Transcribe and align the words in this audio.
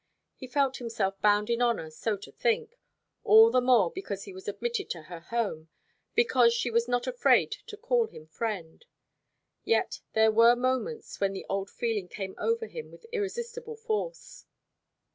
He 0.33 0.47
felt 0.47 0.77
himself 0.77 1.21
bound 1.21 1.47
in 1.51 1.61
honour 1.61 1.91
so 1.91 2.17
to 2.17 2.31
think; 2.31 2.79
all 3.23 3.51
the 3.51 3.61
more 3.61 3.91
because 3.91 4.23
he 4.23 4.33
was 4.33 4.47
admitted 4.47 4.89
to 4.89 5.03
her 5.03 5.19
home, 5.19 5.69
because 6.15 6.55
she 6.55 6.71
was 6.71 6.87
not 6.87 7.05
afraid 7.05 7.51
to 7.67 7.77
call 7.77 8.07
him 8.07 8.25
friend. 8.25 8.83
Yet 9.63 10.01
there 10.13 10.31
were 10.31 10.55
moments 10.55 11.19
when 11.21 11.33
the 11.33 11.45
old 11.47 11.69
feeling 11.69 12.07
came 12.07 12.33
over 12.39 12.65
him 12.65 12.89
with 12.89 13.05
irresistible 13.11 13.75
force. 13.75 14.45